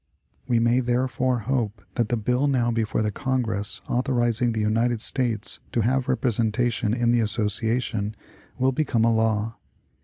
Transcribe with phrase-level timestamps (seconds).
[0.47, 4.99] We may therefore hope that the bill now before the Congress author izing the United
[4.99, 8.15] States to have representation in the Association,
[8.57, 9.57] will become a law.